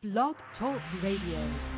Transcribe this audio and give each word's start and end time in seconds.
Blog 0.00 0.36
Talk 0.60 0.80
Radio. 1.02 1.77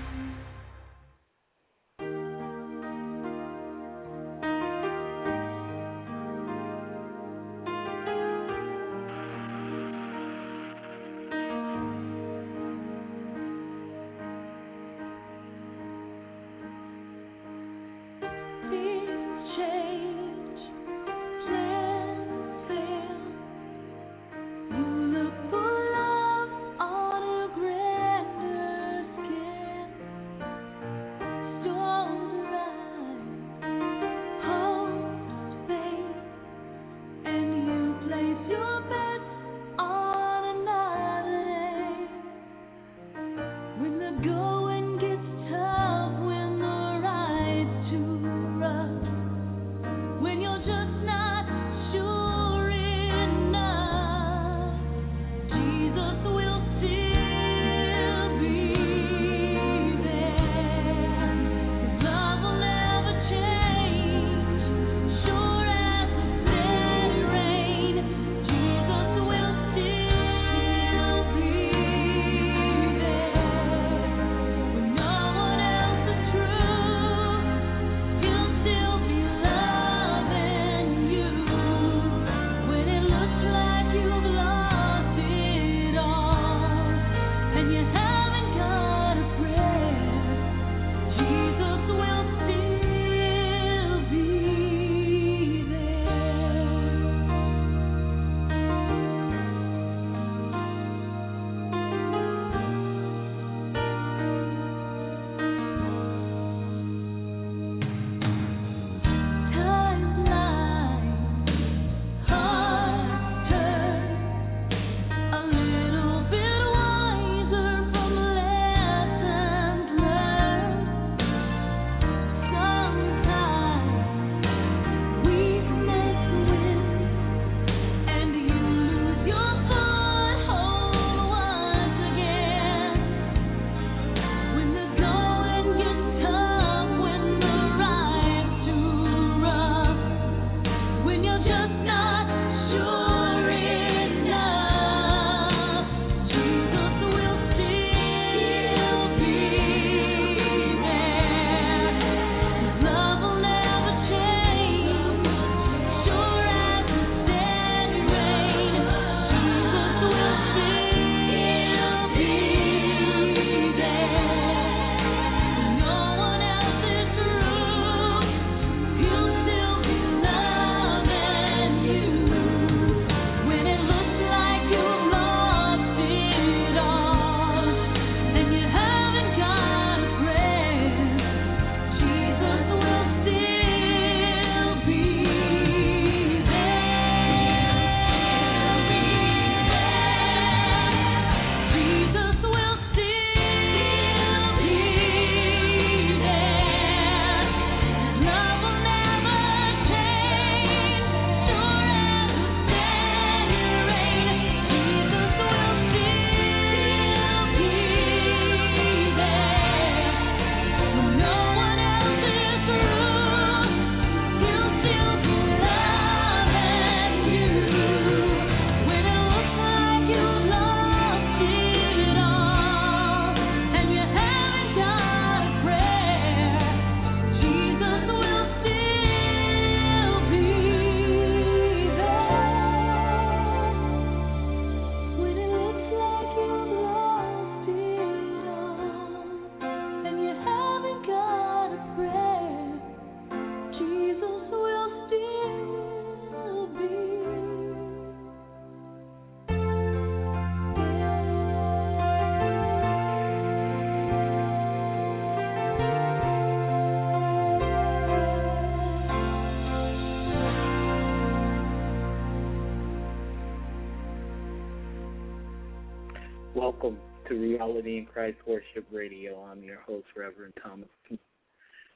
Reality 267.61 267.99
in 267.99 268.07
Christ 268.07 268.39
Worship 268.47 268.87
Radio. 268.91 269.45
I'm 269.45 269.63
your 269.63 269.81
host, 269.87 270.07
Reverend 270.17 270.55
Thomas. 270.63 270.89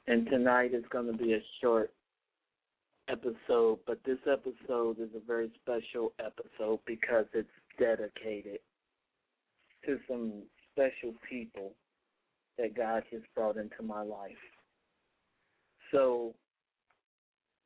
And 0.05 0.27
tonight 0.27 0.75
is 0.75 0.83
going 0.91 1.07
to 1.07 1.17
be 1.17 1.33
a 1.33 1.39
short 1.59 1.91
episode, 3.09 3.79
but 3.87 3.97
this 4.05 4.19
episode 4.31 4.99
is 4.99 5.09
a 5.15 5.25
very 5.25 5.51
special 5.63 6.13
episode 6.19 6.81
because 6.85 7.25
it's 7.33 7.49
dedicated 7.79 8.59
to 9.87 9.97
some 10.07 10.43
special 10.71 11.15
people 11.27 11.71
that 12.59 12.77
God 12.77 13.01
has 13.11 13.21
brought 13.33 13.57
into 13.57 13.81
my 13.81 14.03
life. 14.03 14.31
So 15.91 16.35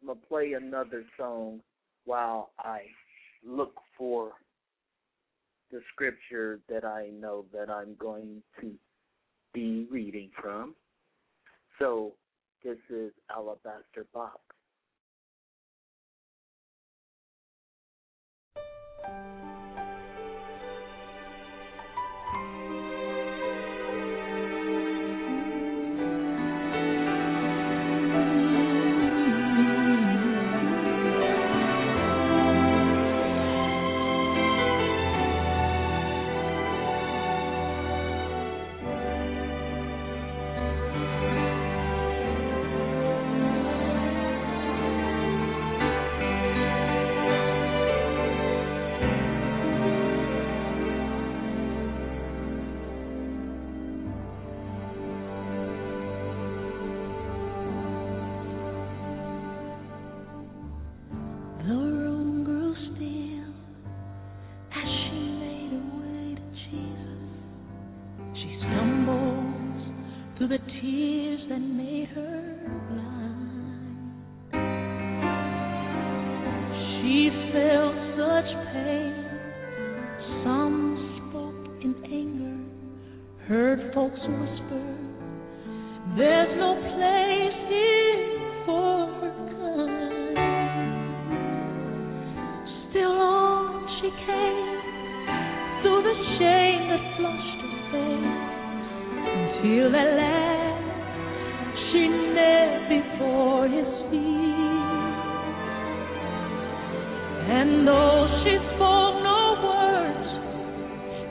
I'm 0.01 0.07
going 0.07 0.19
to 0.22 0.25
play 0.25 0.54
another 0.54 1.04
song 1.18 1.60
while 2.06 2.51
I 2.60 2.84
look 3.46 3.74
for 3.98 4.31
the 5.71 5.81
scripture 5.94 6.60
that 6.69 6.83
I 6.86 7.10
know 7.19 7.45
that 7.54 7.69
I'm 7.69 7.95
going 8.00 8.42
to 8.62 8.74
be 9.54 9.88
reading 9.92 10.30
from. 10.42 10.75
So 11.80 12.13
this 12.63 12.77
is 12.89 13.12
Alabaster 13.30 14.06
Box. 14.13 14.39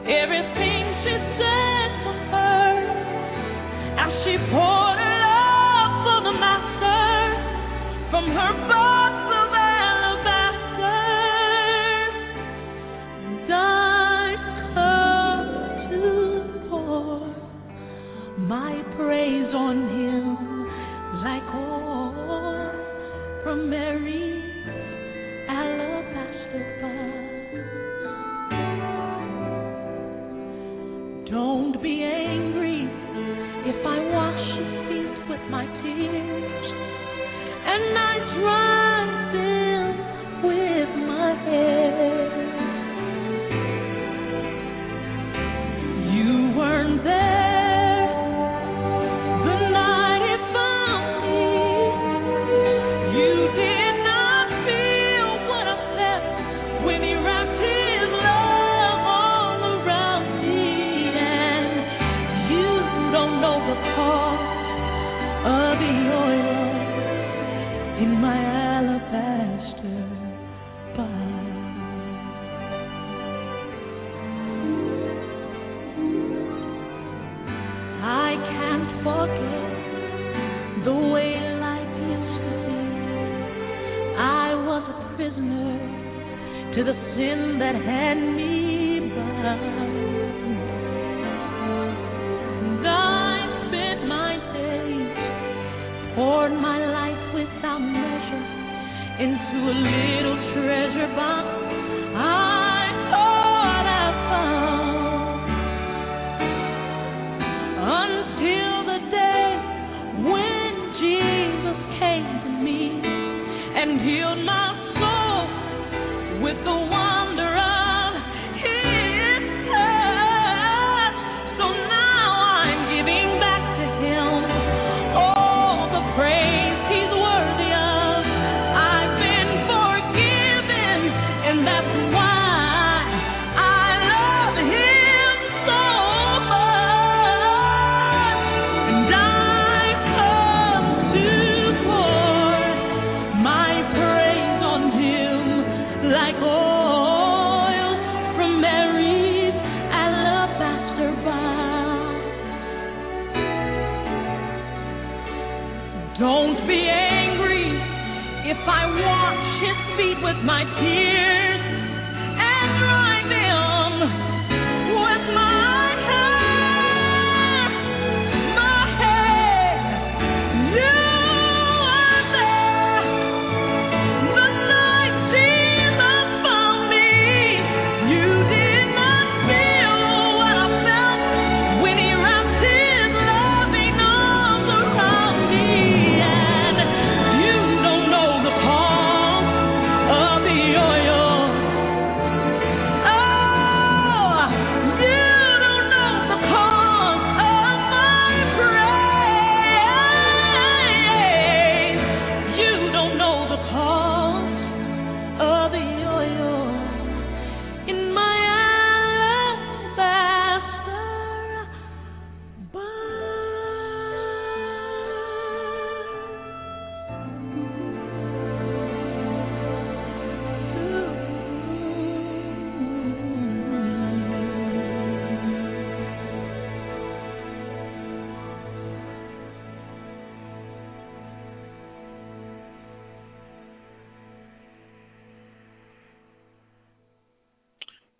everything 0.09 0.85
she 1.05 1.15
said 1.39 1.91
was 2.07 2.85
she 4.25 4.37
poured 4.51 4.99
her 4.99 5.19
love 5.25 5.93
for 6.05 6.19
the 6.25 6.35
master 6.41 8.11
from 8.11 8.25
her 8.33 8.69
body. 8.69 8.88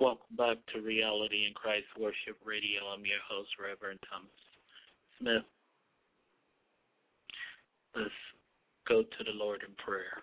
Welcome 0.01 0.39
back 0.39 0.59
to 0.71 0.81
Reality 0.81 1.43
in 1.51 1.55
Christ 1.59 1.91
Worship 1.99 2.39
Radio. 2.47 2.87
I'm 2.87 3.03
your 3.03 3.19
host, 3.27 3.51
Reverend 3.59 3.99
Thomas 4.07 4.31
Smith. 5.19 5.43
Let's 7.99 8.21
go 8.87 9.03
to 9.03 9.21
the 9.27 9.35
Lord 9.35 9.67
in 9.67 9.75
prayer. 9.83 10.23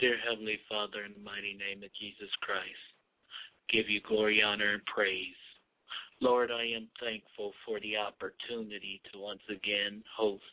Dear 0.00 0.20
Heavenly 0.20 0.60
Father, 0.68 1.08
in 1.08 1.16
the 1.16 1.24
mighty 1.24 1.56
name 1.56 1.80
of 1.80 1.88
Jesus 1.96 2.28
Christ, 2.44 2.84
give 3.72 3.88
you 3.88 4.04
glory, 4.04 4.44
honor, 4.44 4.76
and 4.76 4.84
praise. 4.84 5.40
Lord, 6.20 6.52
I 6.52 6.68
am 6.76 6.92
thankful 7.00 7.56
for 7.64 7.80
the 7.80 7.96
opportunity 7.96 9.00
to 9.12 9.18
once 9.18 9.48
again 9.48 10.04
host 10.12 10.44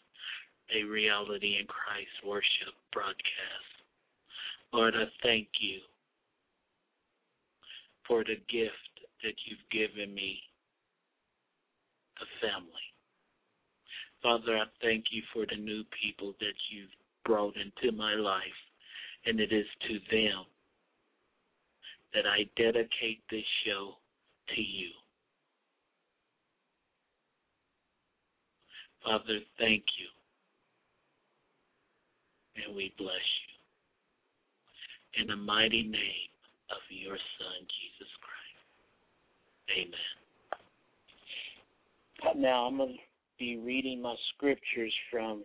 a 0.72 0.88
Reality 0.88 1.60
in 1.60 1.68
Christ 1.68 2.16
worship 2.24 2.80
broadcast. 2.96 3.72
Lord, 4.72 4.96
I 4.96 5.12
thank 5.20 5.52
you 5.60 5.84
for 8.08 8.24
the 8.24 8.36
gift 8.50 8.94
that 9.24 9.36
you've 9.46 9.70
given 9.72 10.14
me, 10.14 10.40
a 12.22 12.26
family. 12.46 12.68
Father, 14.22 14.58
I 14.58 14.66
thank 14.82 15.06
you 15.12 15.22
for 15.34 15.46
the 15.46 15.58
new 15.62 15.84
people 16.02 16.34
that 16.40 16.58
you've 16.72 16.90
brought 17.26 17.56
into 17.58 17.96
my 17.96 18.14
life, 18.14 18.42
and 19.26 19.40
it 19.40 19.52
is 19.52 19.66
to 19.88 19.94
them 20.12 20.46
that 22.14 22.26
I 22.26 22.44
dedicate 22.56 23.24
this 23.30 23.44
show 23.66 23.96
to 24.56 24.62
you. 24.62 24.90
Father, 29.04 29.40
thank 29.58 29.84
you. 30.00 30.08
And 32.64 32.76
we 32.76 32.94
bless 32.98 33.10
you. 35.16 35.22
In 35.22 35.28
the 35.28 35.36
mighty 35.36 35.84
name 35.84 36.33
of 36.74 36.82
your 36.90 37.18
Son, 37.18 37.68
Jesus 37.68 38.12
Christ. 38.22 38.66
Amen. 39.78 40.10
Now 42.42 42.66
I'm 42.68 42.78
going 42.78 42.94
to 42.94 43.00
be 43.38 43.58
reading 43.58 44.02
my 44.02 44.16
scriptures 44.34 44.94
from 45.12 45.44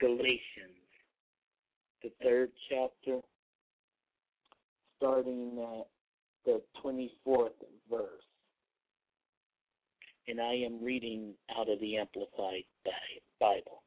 Galatians, 0.00 0.82
the 2.02 2.10
third 2.22 2.50
chapter, 2.68 3.20
starting 4.96 5.58
at 5.60 5.86
the 6.44 6.62
24th 6.82 7.50
verse. 7.90 8.08
And 10.26 10.40
I 10.40 10.54
am 10.54 10.82
reading 10.82 11.34
out 11.58 11.68
of 11.68 11.78
the 11.80 11.98
Amplified 11.98 12.64
Bible. 13.38 13.82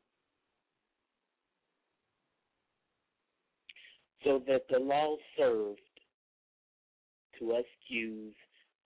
So 4.23 4.41
that 4.47 4.67
the 4.69 4.79
law 4.79 5.17
served 5.37 5.81
to 7.39 7.53
us 7.53 7.65
Jews 7.89 8.33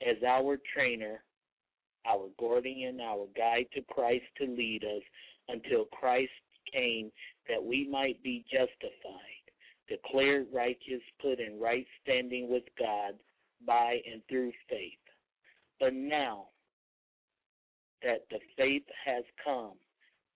as 0.01 0.17
our 0.27 0.57
trainer, 0.73 1.23
our 2.07 2.29
guardian, 2.39 2.99
our 2.99 3.27
guide 3.35 3.67
to 3.75 3.81
Christ 3.81 4.25
to 4.37 4.45
lead 4.45 4.83
us 4.83 5.03
until 5.47 5.85
Christ 5.85 6.31
came 6.71 7.11
that 7.47 7.63
we 7.63 7.87
might 7.89 8.21
be 8.23 8.45
justified, 8.51 9.45
declared 9.87 10.47
righteous, 10.53 11.01
put 11.21 11.39
in 11.39 11.59
right 11.59 11.85
standing 12.03 12.49
with 12.49 12.63
God 12.79 13.13
by 13.65 13.99
and 14.11 14.21
through 14.29 14.51
faith. 14.69 14.93
But 15.79 15.93
now 15.93 16.45
that 18.03 18.25
the 18.29 18.39
faith 18.57 18.85
has 19.05 19.23
come, 19.43 19.73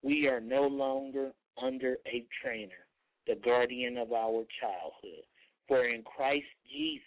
we 0.04 0.28
are 0.28 0.40
no 0.40 0.68
longer 0.68 1.32
under 1.62 1.98
a 2.06 2.26
trainer, 2.42 2.86
the 3.28 3.40
guardian 3.44 3.98
of 3.98 4.12
our 4.12 4.46
childhood. 4.62 5.26
For 5.68 5.86
in 5.88 6.04
Christ 6.04 6.46
Jesus, 6.72 7.02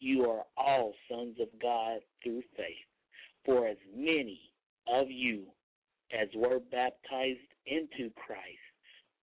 you 0.00 0.30
are 0.30 0.44
all 0.56 0.94
sons 1.10 1.36
of 1.40 1.48
God 1.60 2.00
through 2.22 2.42
faith. 2.56 2.86
For 3.44 3.66
as 3.66 3.76
many 3.96 4.40
of 4.86 5.10
you 5.10 5.44
as 6.12 6.28
were 6.34 6.60
baptized 6.70 7.38
into 7.66 8.10
Christ, 8.14 8.42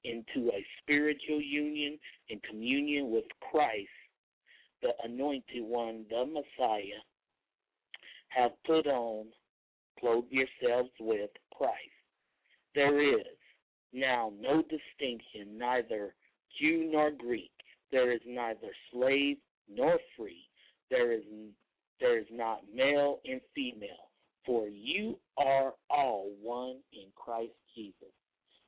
into 0.03 0.50
a 0.50 0.65
spiritual 0.82 1.41
union 1.41 1.98
and 2.29 2.41
communion 2.44 3.12
with 3.12 3.25
Christ, 3.51 3.88
the 4.82 4.91
anointed 5.03 5.63
one, 5.63 6.05
the 6.10 6.25
Messiah, 6.25 7.01
have 8.29 8.51
put 8.65 8.86
on, 8.88 9.27
clothe 10.00 10.25
yourselves 10.29 10.91
with 11.00 11.29
Christ. 11.55 11.74
There 12.75 13.01
is 13.01 13.25
now 13.94 14.34
no 14.39 14.62
distinction, 14.62 15.58
neither 15.58 16.13
Jew 16.60 16.89
nor 16.91 17.12
Greek. 17.12 17.51
There 17.91 18.12
is 18.12 18.22
neither 18.27 18.70
slave 18.91 19.38
nor 19.70 19.98
free 20.17 20.46
there 20.89 21.12
is 21.12 21.24
there 22.00 22.20
is 22.20 22.25
not 22.32 22.62
male 22.74 23.20
and 23.25 23.39
female, 23.54 24.10
for 24.46 24.68
you 24.68 25.18
are 25.38 25.74
all 25.89 26.32
one 26.42 26.77
in 26.94 27.08
Christ 27.15 27.54
Jesus. 27.74 28.13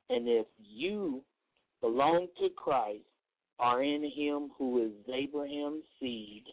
And 0.08 0.26
if 0.26 0.46
you 0.58 1.22
belong 1.80 2.28
to 2.40 2.48
Christ, 2.56 3.04
are 3.60 3.82
in 3.82 4.04
him 4.04 4.50
who 4.56 4.84
is 4.84 4.92
Abraham's 5.12 5.84
seed, 6.00 6.44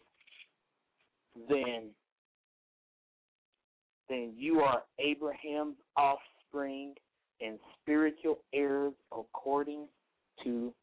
then 1.49 1.89
then 4.09 4.33
you 4.35 4.59
are 4.59 4.83
Abraham's 4.99 5.77
offspring 5.97 6.93
and 7.41 7.59
spiritual 7.81 8.39
heirs 8.53 8.93
according 9.11 9.87
to 10.43 10.73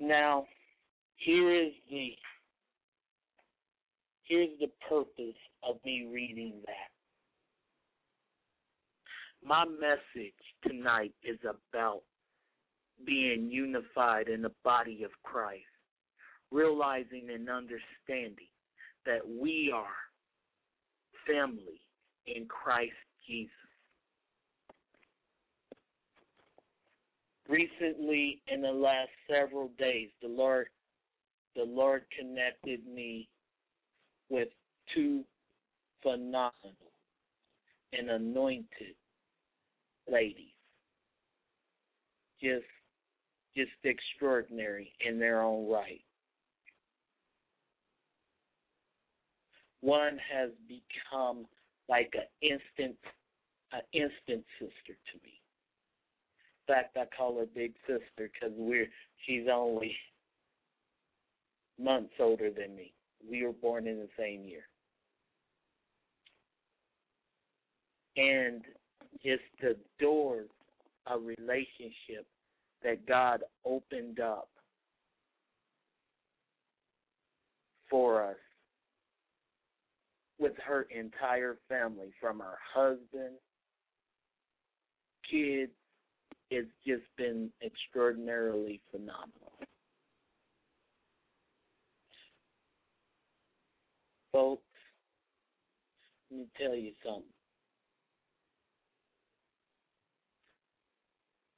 Now, 0.00 0.46
here 1.16 1.52
is 1.52 1.72
the 1.90 2.10
here's 4.24 4.58
the 4.60 4.70
purpose 4.88 5.38
of 5.68 5.76
me 5.84 6.08
reading 6.12 6.60
that. 6.66 6.90
My 9.46 9.64
message 9.64 10.34
tonight 10.66 11.14
is 11.24 11.38
about 11.42 12.02
being 13.06 13.50
unified 13.50 14.28
in 14.28 14.42
the 14.42 14.52
body 14.64 15.02
of 15.04 15.10
Christ, 15.22 15.62
realizing 16.50 17.28
and 17.32 17.48
understanding 17.48 18.48
that 19.06 19.20
we 19.26 19.72
are 19.74 19.86
family 21.26 21.80
in 22.26 22.46
Christ 22.46 22.92
Jesus. 23.26 23.52
Recently 27.48 28.42
in 28.48 28.62
the 28.62 28.70
last 28.70 29.10
several 29.28 29.70
days 29.78 30.08
the 30.22 30.28
lord 30.28 30.68
the 31.56 31.64
lord 31.64 32.04
connected 32.18 32.86
me 32.86 33.28
with 34.28 34.48
two 34.94 35.24
phenomenal 36.02 36.92
and 37.92 38.10
anointed 38.10 38.94
ladies. 40.10 40.52
Just 42.40 42.64
just 43.56 43.70
extraordinary 43.82 44.92
in 45.04 45.18
their 45.18 45.42
own 45.42 45.68
right. 45.68 46.00
One 49.80 50.18
has 50.32 50.50
become 50.68 51.46
like 51.88 52.12
an 52.14 52.28
instant 52.42 52.96
an 53.72 53.80
instant 53.92 54.44
sister 54.58 54.96
to 55.12 55.18
me 55.24 55.40
fact, 56.68 56.96
I 56.96 57.04
call 57.16 57.38
her 57.38 57.46
big 57.46 57.72
sister 57.86 58.30
because 58.32 58.54
we're 58.56 58.88
she's 59.26 59.46
only 59.52 59.96
months 61.80 62.12
older 62.20 62.50
than 62.50 62.76
me. 62.76 62.92
We 63.28 63.44
were 63.44 63.52
born 63.52 63.88
in 63.88 63.96
the 63.96 64.08
same 64.16 64.44
year, 64.44 64.62
and 68.16 68.62
just 69.24 69.42
the 69.60 69.76
doors 69.98 70.48
of 71.06 71.22
relationship 71.24 72.26
that 72.84 73.06
God 73.08 73.42
opened 73.64 74.20
up 74.20 74.48
for 77.90 78.22
us 78.22 78.36
with 80.38 80.52
her 80.64 80.86
entire 80.96 81.56
family, 81.68 82.12
from 82.20 82.38
her 82.38 82.58
husband, 82.72 83.34
kids, 85.28 85.72
it's 86.50 86.70
just 86.86 87.04
been 87.16 87.50
extraordinarily 87.62 88.80
phenomenal. 88.90 89.52
Folks, 94.32 94.62
let 96.30 96.40
me 96.40 96.46
tell 96.60 96.74
you 96.74 96.92
something. 97.04 97.22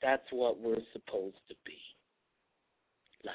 That's 0.03 0.27
what 0.31 0.59
we're 0.59 0.77
supposed 0.93 1.37
to 1.49 1.55
be 1.67 1.79
like. 3.25 3.35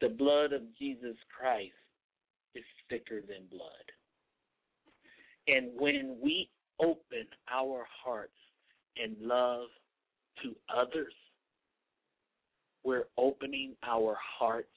The 0.00 0.08
blood 0.08 0.52
of 0.52 0.62
Jesus 0.78 1.16
Christ 1.36 1.72
is 2.54 2.64
thicker 2.88 3.20
than 3.20 3.46
blood. 3.50 3.86
And 5.46 5.70
when 5.78 6.16
we 6.22 6.48
open 6.80 7.26
our 7.52 7.86
hearts 8.04 8.32
and 9.02 9.16
love 9.20 9.68
to 10.42 10.54
others, 10.74 11.12
we're 12.84 13.06
opening 13.18 13.74
our 13.86 14.16
hearts 14.38 14.68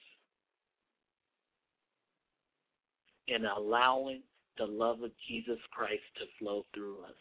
and 3.28 3.44
allowing 3.46 4.20
the 4.58 4.66
love 4.66 5.02
of 5.02 5.10
Jesus 5.28 5.58
Christ 5.72 6.02
to 6.18 6.24
flow 6.38 6.64
through 6.74 6.98
us. 7.04 7.14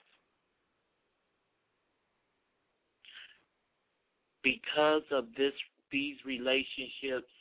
Because 4.44 5.04
of 5.12 5.26
this 5.38 5.54
these 5.92 6.18
relationships, 6.26 7.32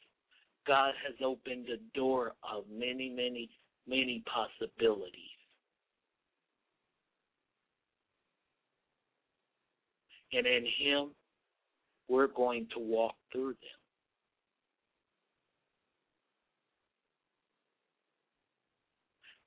God 0.67 0.95
has 1.05 1.15
opened 1.25 1.67
the 1.67 1.81
door 1.95 2.33
of 2.43 2.65
many, 2.71 3.09
many, 3.09 3.51
many 3.87 4.23
possibilities. 4.33 5.13
And 10.33 10.47
in 10.47 10.65
Him, 10.79 11.11
we're 12.09 12.29
going 12.29 12.67
to 12.75 12.81
walk 12.81 13.15
through 13.33 13.53
them. 13.53 13.81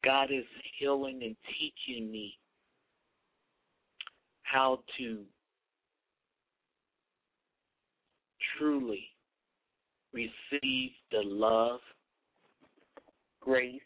God 0.04 0.30
is 0.32 0.46
healing 0.78 1.22
and 1.24 1.36
teaching 1.58 2.12
me 2.12 2.38
how 4.44 4.80
to 5.00 5.24
truly 8.58 9.08
receive 10.16 10.92
the 11.12 11.22
love, 11.24 11.82
grace, 13.42 13.82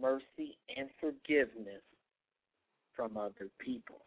mercy, 0.00 0.58
and 0.76 0.88
forgiveness 1.00 1.82
from 2.96 3.16
other 3.16 3.48
people. 3.58 4.00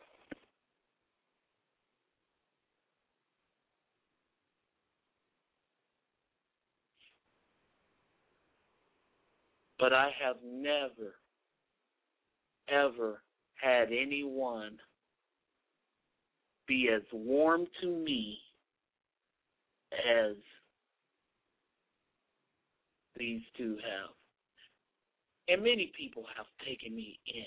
But 9.80 9.94
I 9.94 10.12
have 10.22 10.38
never, 10.44 11.16
ever 12.70 13.22
had 13.56 13.90
anyone 13.92 14.78
be 16.68 16.90
as 16.94 17.04
warm 17.14 17.66
to 17.82 17.88
me 17.88 18.40
as 19.94 20.36
these 23.18 23.42
two 23.58 23.78
have. 23.78 24.10
And 25.48 25.64
many 25.64 25.92
people 25.98 26.26
have 26.36 26.46
taken 26.66 26.94
me 26.96 27.20
in. 27.28 27.46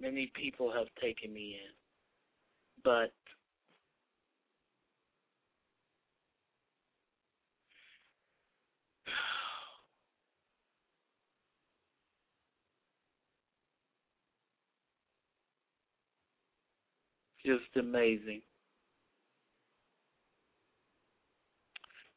Many 0.00 0.32
people 0.34 0.72
have 0.72 0.88
taken 1.00 1.32
me 1.32 1.56
in. 1.64 1.70
But 2.84 3.12
just 17.44 17.76
amazing. 17.76 18.42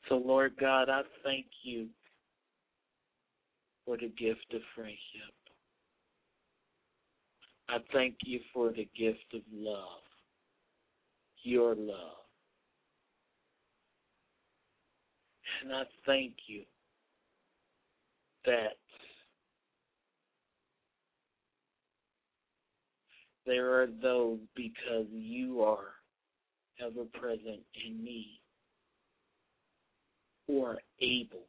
So, 0.09 0.17
Lord 0.17 0.53
God, 0.59 0.89
I 0.89 1.01
thank 1.23 1.45
you 1.63 1.87
for 3.85 3.97
the 3.97 4.09
gift 4.09 4.45
of 4.53 4.61
friendship. 4.75 4.99
I 7.67 7.77
thank 7.91 8.15
you 8.23 8.39
for 8.53 8.69
the 8.69 8.87
gift 8.97 9.33
of 9.33 9.41
love, 9.51 10.03
your 11.43 11.73
love. 11.75 12.25
And 15.63 15.73
I 15.73 15.83
thank 16.05 16.33
you 16.47 16.63
that 18.45 18.77
there 23.47 23.81
are 23.81 23.87
those 24.01 24.39
because 24.55 25.07
you 25.11 25.61
are 25.61 25.95
ever 26.79 27.05
present 27.13 27.61
in 27.87 28.03
me 28.03 28.39
are 30.49 30.77
able 31.01 31.47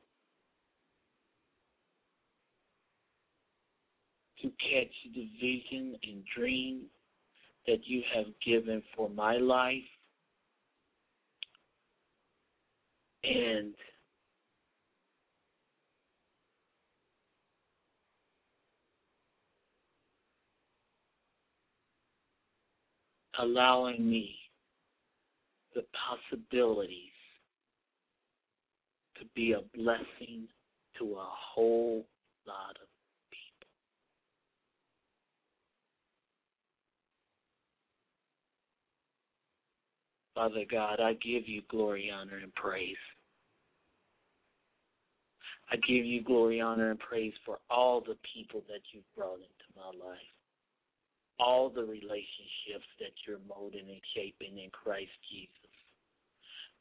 to 4.43 4.49
catch 4.49 4.93
the 5.15 5.29
vision 5.41 5.97
and 6.03 6.23
dream 6.37 6.83
that 7.67 7.79
you 7.85 8.03
have 8.15 8.27
given 8.45 8.83
for 8.95 9.09
my 9.11 9.37
life. 9.37 9.75
And 13.25 13.75
allowing 23.39 24.09
me 24.09 24.37
the 25.75 25.83
possibilities 26.09 27.16
be 29.35 29.53
a 29.53 29.63
blessing 29.77 30.49
to 30.99 31.15
a 31.15 31.29
whole 31.29 32.07
lot 32.47 32.77
of 32.83 32.89
people. 33.31 33.69
Father 40.35 40.65
God, 40.71 41.01
I 41.01 41.15
give 41.15 41.49
you 41.49 41.63
glory, 41.69 42.11
honor, 42.11 42.39
and 42.43 42.55
praise. 42.55 42.97
I 45.71 45.77
give 45.77 46.05
you 46.05 46.23
glory, 46.23 46.61
honor, 46.61 46.91
and 46.91 46.99
praise 46.99 47.33
for 47.45 47.59
all 47.71 48.01
the 48.01 48.17
people 48.35 48.63
that 48.69 48.83
you've 48.93 49.15
brought 49.17 49.39
into 49.39 49.67
my 49.75 49.87
life, 49.87 50.19
all 51.41 51.69
the 51.71 51.83
relationships 51.83 52.87
that 53.01 53.13
you're 53.27 53.41
molding 53.49 53.89
and 53.89 54.01
shaping 54.15 54.59
in 54.59 54.71
Christ 54.71 55.11
Jesus. 55.31 55.66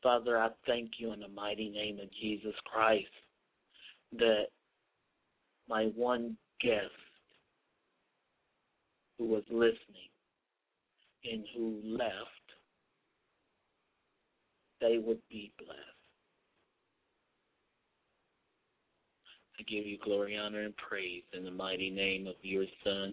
Father, 0.05 0.37
I 0.37 0.49
thank 0.67 0.91
you 0.99 1.13
in 1.13 1.19
the 1.19 1.27
mighty 1.27 1.67
name 1.67 1.97
of 1.99 2.07
Jesus 2.21 2.53
Christ 2.71 3.07
that 4.19 4.43
my 5.67 5.85
one 5.95 6.37
guest 6.61 6.91
who 9.17 9.25
was 9.25 9.41
listening 9.49 10.11
and 11.23 11.43
who 11.57 11.81
left, 11.83 12.27
they 14.79 14.99
would 15.03 15.21
be 15.27 15.51
blessed. 15.57 15.73
I 19.59 19.63
give 19.63 19.87
you 19.87 19.97
glory, 19.97 20.37
honor, 20.37 20.61
and 20.61 20.77
praise 20.77 21.23
in 21.33 21.43
the 21.43 21.49
mighty 21.49 21.89
name 21.89 22.27
of 22.27 22.35
your 22.43 22.65
Son, 22.83 23.11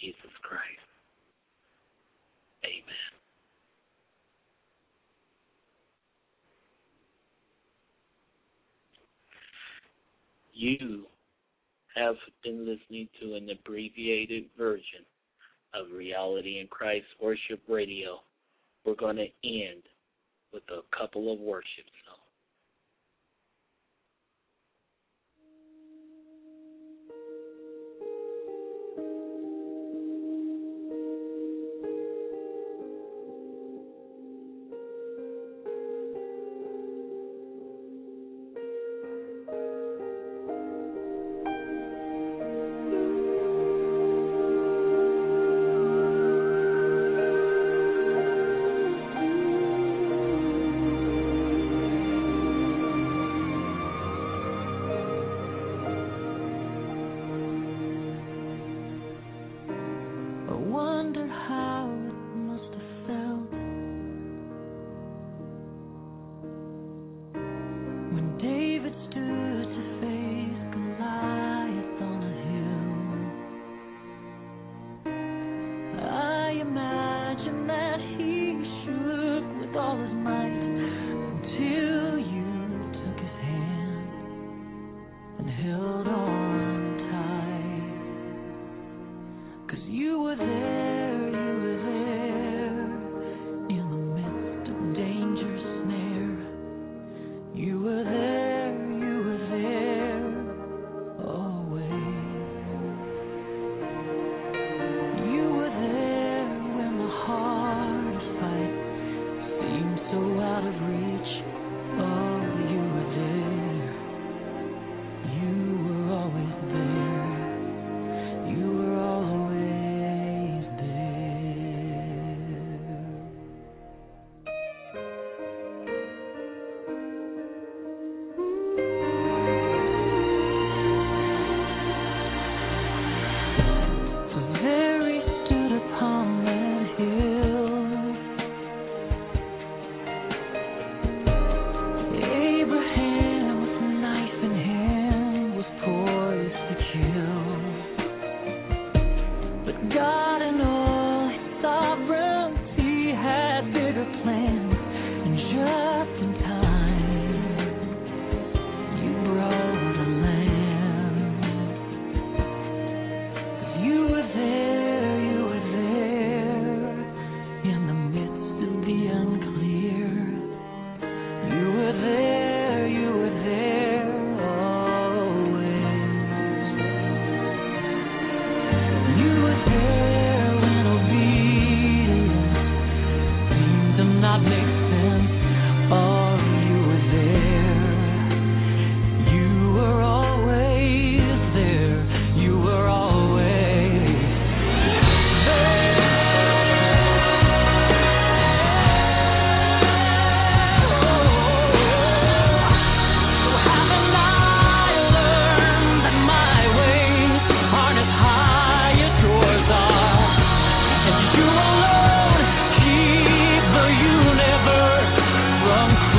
Jesus 0.00 0.32
Christ. 0.42 0.64
Amen. 2.64 3.19
You 10.60 11.06
have 11.96 12.16
been 12.44 12.66
listening 12.66 13.08
to 13.18 13.34
an 13.34 13.48
abbreviated 13.48 14.44
version 14.58 15.06
of 15.72 15.86
Reality 15.90 16.58
in 16.60 16.66
Christ 16.66 17.06
Worship 17.18 17.62
Radio. 17.66 18.18
We're 18.84 18.94
going 18.94 19.16
to 19.16 19.28
end 19.42 19.80
with 20.52 20.64
a 20.68 20.82
couple 20.94 21.32
of 21.32 21.40
worship 21.40 21.86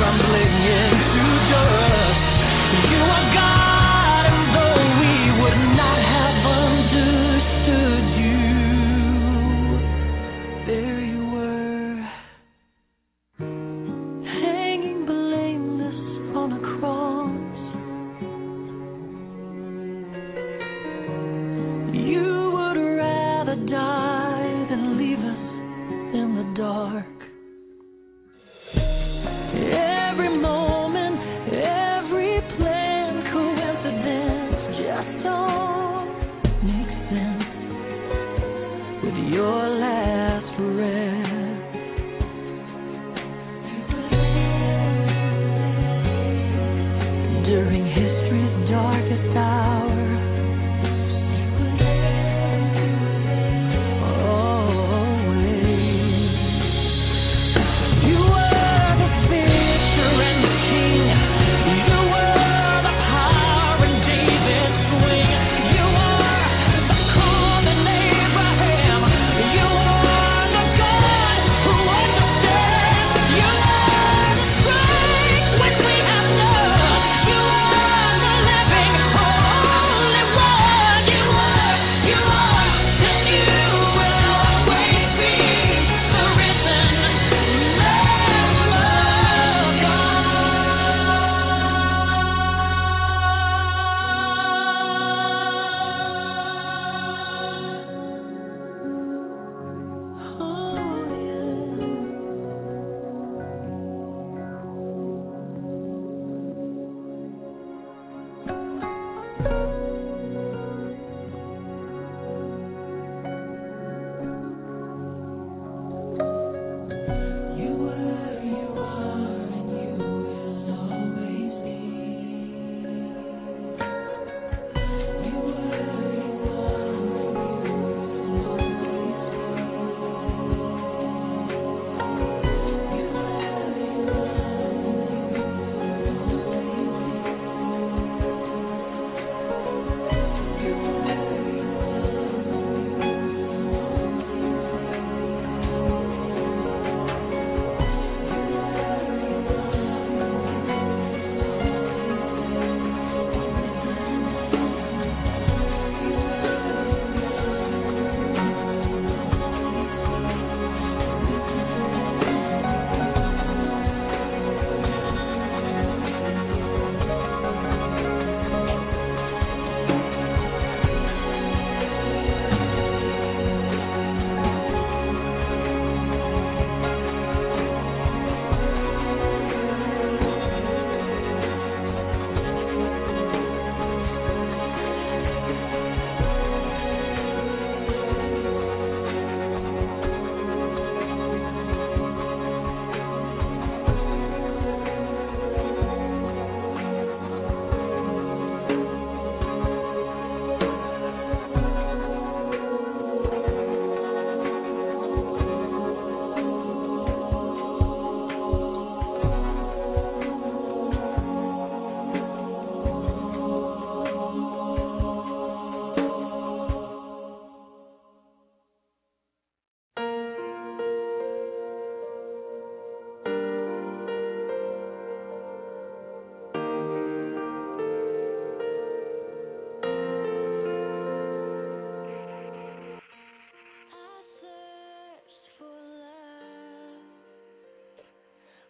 crumbling 0.02 0.64
in. 0.64 1.31